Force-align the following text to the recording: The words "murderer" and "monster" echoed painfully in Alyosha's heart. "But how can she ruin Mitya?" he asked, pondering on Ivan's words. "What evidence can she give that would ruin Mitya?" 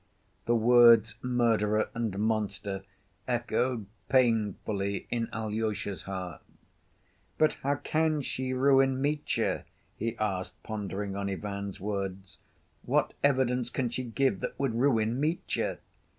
The 0.47 0.55
words 0.55 1.13
"murderer" 1.21 1.91
and 1.93 2.17
"monster" 2.17 2.81
echoed 3.27 3.85
painfully 4.09 5.05
in 5.11 5.29
Alyosha's 5.31 6.01
heart. 6.01 6.41
"But 7.37 7.53
how 7.61 7.75
can 7.75 8.23
she 8.23 8.51
ruin 8.51 8.99
Mitya?" 8.99 9.63
he 9.95 10.17
asked, 10.17 10.63
pondering 10.63 11.15
on 11.15 11.29
Ivan's 11.29 11.79
words. 11.79 12.39
"What 12.81 13.13
evidence 13.23 13.69
can 13.69 13.89
she 13.91 14.03
give 14.03 14.39
that 14.39 14.57
would 14.59 14.73
ruin 14.73 15.19
Mitya?" 15.19 15.77